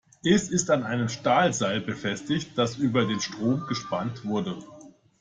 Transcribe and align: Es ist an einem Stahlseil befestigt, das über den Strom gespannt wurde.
Es 0.23 0.49
ist 0.49 0.71
an 0.71 0.81
einem 0.81 1.09
Stahlseil 1.09 1.79
befestigt, 1.79 2.57
das 2.57 2.75
über 2.77 3.05
den 3.05 3.19
Strom 3.19 3.67
gespannt 3.67 4.25
wurde. 4.25 4.57